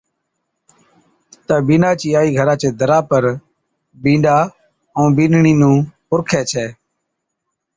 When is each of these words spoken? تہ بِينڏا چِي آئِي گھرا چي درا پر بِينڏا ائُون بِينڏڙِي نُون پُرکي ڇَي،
تہ 1.45 1.55
بِينڏا 1.67 1.91
چِي 1.99 2.09
آئِي 2.19 2.29
گھرا 2.37 2.55
چي 2.61 2.69
درا 2.79 2.99
پر 3.09 3.23
بِينڏا 4.03 4.37
ائُون 4.97 5.09
بِينڏڙِي 5.17 5.53
نُون 5.59 5.77
پُرکي 6.07 6.41
ڇَي، 6.49 6.65